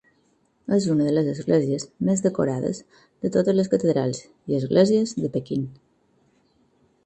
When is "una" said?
0.93-1.05